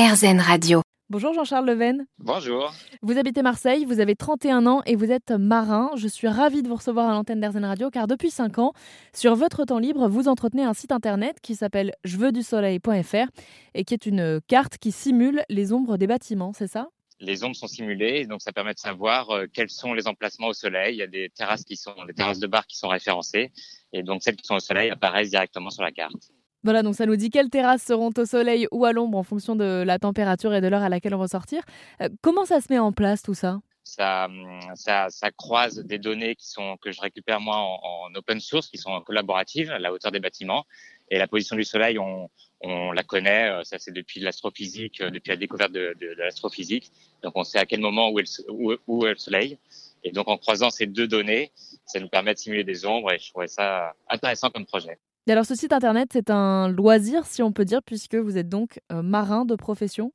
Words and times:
RZN 0.00 0.40
Radio. 0.40 0.80
Bonjour 1.10 1.34
Jean-Charles 1.34 1.66
Leven. 1.66 2.06
Bonjour. 2.18 2.72
Vous 3.02 3.18
habitez 3.18 3.42
Marseille, 3.42 3.84
vous 3.84 4.00
avez 4.00 4.16
31 4.16 4.64
ans 4.64 4.80
et 4.86 4.96
vous 4.96 5.10
êtes 5.12 5.30
marin. 5.30 5.90
Je 5.94 6.08
suis 6.08 6.26
ravie 6.26 6.62
de 6.62 6.68
vous 6.68 6.76
recevoir 6.76 7.10
à 7.10 7.12
l'antenne 7.12 7.38
d'RZN 7.38 7.66
Radio 7.66 7.90
car 7.90 8.06
depuis 8.06 8.30
5 8.30 8.60
ans, 8.60 8.72
sur 9.12 9.34
votre 9.34 9.66
temps 9.66 9.78
libre, 9.78 10.08
vous 10.08 10.26
entretenez 10.26 10.64
un 10.64 10.72
site 10.72 10.92
internet 10.92 11.36
qui 11.42 11.54
s'appelle 11.54 11.92
jeveuxdusoleil.fr 12.04 13.28
et 13.74 13.84
qui 13.84 13.92
est 13.92 14.06
une 14.06 14.40
carte 14.48 14.78
qui 14.78 14.90
simule 14.90 15.42
les 15.50 15.74
ombres 15.74 15.98
des 15.98 16.06
bâtiments, 16.06 16.54
c'est 16.54 16.66
ça? 16.66 16.88
Les 17.18 17.44
ombres 17.44 17.56
sont 17.56 17.66
simulées, 17.66 18.24
donc 18.24 18.40
ça 18.40 18.52
permet 18.52 18.72
de 18.72 18.78
savoir 18.78 19.28
euh, 19.28 19.44
quels 19.52 19.68
sont 19.68 19.92
les 19.92 20.08
emplacements 20.08 20.46
au 20.46 20.54
soleil. 20.54 20.94
Il 20.94 20.98
y 20.98 21.02
a 21.02 21.08
des 21.08 21.28
terrasses 21.28 21.64
qui 21.64 21.76
sont, 21.76 21.92
des 22.06 22.14
terrasses 22.14 22.38
de 22.38 22.46
bar 22.46 22.66
qui 22.66 22.78
sont 22.78 22.88
référencées, 22.88 23.52
et 23.92 24.02
donc 24.02 24.22
celles 24.22 24.36
qui 24.36 24.46
sont 24.46 24.54
au 24.54 24.60
soleil 24.60 24.88
apparaissent 24.88 25.28
directement 25.28 25.68
sur 25.68 25.82
la 25.82 25.92
carte. 25.92 26.30
Voilà, 26.62 26.82
donc 26.82 26.94
ça 26.94 27.06
nous 27.06 27.16
dit 27.16 27.30
quelles 27.30 27.48
terrasses 27.48 27.82
seront 27.82 28.10
au 28.16 28.24
soleil 28.26 28.66
ou 28.70 28.84
à 28.84 28.92
l'ombre 28.92 29.16
en 29.16 29.22
fonction 29.22 29.56
de 29.56 29.82
la 29.82 29.98
température 29.98 30.52
et 30.52 30.60
de 30.60 30.68
l'heure 30.68 30.82
à 30.82 30.90
laquelle 30.90 31.14
on 31.14 31.18
va 31.18 31.28
sortir. 31.28 31.62
Euh, 32.02 32.08
comment 32.20 32.44
ça 32.44 32.60
se 32.60 32.66
met 32.70 32.78
en 32.78 32.92
place 32.92 33.22
tout 33.22 33.34
ça? 33.34 33.60
Ça, 33.82 34.28
ça, 34.74 35.06
ça, 35.08 35.30
croise 35.30 35.78
des 35.78 35.98
données 35.98 36.36
qui 36.36 36.48
sont 36.48 36.76
que 36.76 36.92
je 36.92 37.00
récupère 37.00 37.40
moi 37.40 37.56
en, 37.56 38.14
open 38.14 38.38
source, 38.38 38.68
qui 38.68 38.76
sont 38.76 39.00
collaboratives, 39.00 39.70
à 39.70 39.78
la 39.78 39.92
hauteur 39.92 40.12
des 40.12 40.20
bâtiments. 40.20 40.64
Et 41.10 41.18
la 41.18 41.26
position 41.26 41.56
du 41.56 41.64
Soleil, 41.64 41.98
on, 41.98 42.28
on 42.60 42.92
la 42.92 43.02
connaît. 43.02 43.50
Euh, 43.50 43.64
ça, 43.64 43.78
c'est 43.78 43.90
depuis 43.90 44.20
l'astrophysique, 44.20 45.00
euh, 45.00 45.10
depuis 45.10 45.30
la 45.30 45.36
découverte 45.36 45.72
de, 45.72 45.96
l'astrophysique. 46.18 46.92
Donc, 47.22 47.32
on 47.36 47.42
sait 47.42 47.58
à 47.58 47.66
quel 47.66 47.80
moment 47.80 48.10
où 48.10 48.20
est, 48.20 48.44
le, 48.46 48.78
où 48.86 49.06
est 49.06 49.12
le 49.12 49.18
Soleil. 49.18 49.58
Et 50.04 50.12
donc, 50.12 50.28
en 50.28 50.36
croisant 50.36 50.70
ces 50.70 50.86
deux 50.86 51.08
données, 51.08 51.50
ça 51.86 52.00
nous 52.00 52.08
permet 52.08 52.34
de 52.34 52.38
simuler 52.38 52.64
des 52.64 52.84
ombres. 52.84 53.12
Et 53.12 53.18
je 53.18 53.30
trouvais 53.30 53.48
ça 53.48 53.94
intéressant 54.08 54.50
comme 54.50 54.66
projet. 54.66 54.98
Et 55.26 55.32
alors 55.32 55.44
ce 55.44 55.54
site 55.54 55.72
internet, 55.72 56.08
c'est 56.12 56.30
un 56.30 56.68
loisir, 56.68 57.26
si 57.26 57.42
on 57.42 57.52
peut 57.52 57.64
dire, 57.64 57.82
puisque 57.82 58.14
vous 58.14 58.38
êtes 58.38 58.48
donc 58.48 58.80
euh, 58.90 59.02
marin 59.02 59.44
de 59.44 59.54
profession 59.54 60.12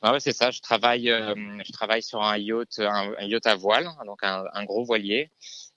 ah 0.00 0.12
ouais, 0.12 0.20
c'est 0.20 0.32
ça. 0.32 0.52
Je 0.52 0.60
travaille, 0.60 1.10
euh, 1.10 1.34
je 1.66 1.72
travaille 1.72 2.04
sur 2.04 2.22
un 2.22 2.38
yacht, 2.38 2.78
un, 2.78 3.16
yacht 3.22 3.44
à 3.48 3.56
voile, 3.56 3.88
donc 4.06 4.20
un, 4.22 4.64
gros 4.64 4.84
voilier. 4.84 5.32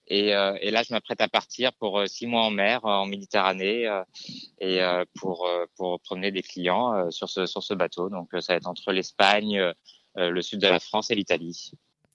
Et, 0.05 0.35
euh, 0.35 0.55
et, 0.61 0.69
là, 0.69 0.83
je 0.83 0.93
m'apprête 0.93 1.21
à 1.21 1.27
partir 1.27 1.73
pour 1.73 2.03
six 2.05 2.27
mois 2.27 2.43
en 2.43 2.51
mer, 2.51 2.85
en 2.85 3.07
Méditerranée, 3.07 3.89
et 4.59 4.79
pour 5.19 5.49
pour 5.75 5.99
promener 6.01 6.29
des 6.29 6.43
clients 6.43 7.09
sur 7.09 7.29
ce 7.29 7.47
sur 7.47 7.63
ce 7.63 7.73
bateau. 7.73 8.11
Donc, 8.11 8.29
ça 8.33 8.53
va 8.53 8.57
être 8.57 8.67
entre 8.67 8.91
l'Espagne, 8.91 9.59
le 10.16 10.41
sud 10.43 10.61
de 10.61 10.67
la 10.67 10.79
France 10.79 11.09
et 11.09 11.16
l'Italie. 11.16 11.71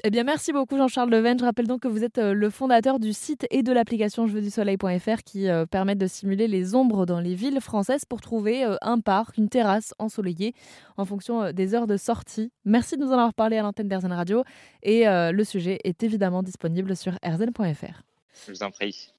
Eh 0.07 0.11
bien, 0.11 0.23
merci 0.23 0.53
beaucoup 0.53 0.77
Jean-Charles 0.77 1.11
Leven. 1.11 1.37
Je 1.37 1.45
rappelle 1.45 1.67
donc 1.67 1.81
que 1.81 1.89
vous 1.89 2.05
êtes 2.05 2.19
euh, 2.19 2.33
le 2.33 2.49
fondateur 2.49 3.01
du 3.01 3.13
site 3.13 3.45
et 3.51 3.65
de 3.65 3.73
l'application 3.73 4.29
Je 4.29 4.39
du 4.39 4.51
soleil.fr 4.51 5.25
qui 5.25 5.49
euh, 5.49 5.67
permettent 5.67 5.99
de 5.99 6.07
simuler 6.07 6.47
les 6.47 6.77
ombres 6.77 7.07
dans 7.07 7.19
les 7.19 7.35
villes 7.35 7.61
françaises 7.61 8.05
pour 8.05 8.21
trouver 8.21 8.65
euh, 8.65 8.77
un 8.83 9.01
parc, 9.01 9.37
une 9.37 9.49
terrasse 9.49 9.95
ensoleillée 9.99 10.55
en 10.97 11.07
fonction 11.07 11.51
des 11.51 11.75
heures 11.75 11.89
de 11.89 11.97
sortie. 11.97 12.53
Merci 12.65 12.97
de 12.97 13.01
nous 13.03 13.09
en 13.09 13.15
avoir 13.15 13.35
parlé 13.35 13.59
à 13.59 13.63
l'antenne 13.63 13.89
d'RZN 13.89 14.13
Radio 14.13 14.45
et 14.85 15.07
le 15.07 15.43
sujet 15.43 15.81
est 15.83 16.05
évidemment 16.05 16.45
disponible 16.45 16.95
sur 16.95 17.15
rzn.fr. 17.25 18.03
Je 18.47 18.53
vous 18.53 18.63
en 18.63 18.71
prie. 18.71 19.13